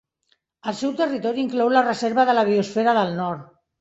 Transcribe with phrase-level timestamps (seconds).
[0.71, 3.45] El seu territori inclou la Reserva de la Biosfera del Nord.